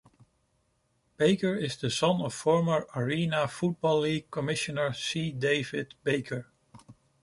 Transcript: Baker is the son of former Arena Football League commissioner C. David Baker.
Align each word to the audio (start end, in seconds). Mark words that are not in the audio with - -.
Baker 1.17 1.55
is 1.55 1.77
the 1.77 1.91
son 1.91 2.21
of 2.21 2.33
former 2.33 2.87
Arena 2.95 3.47
Football 3.47 3.99
League 3.99 4.31
commissioner 4.31 4.93
C. 4.93 5.31
David 5.31 5.93
Baker. 6.03 6.47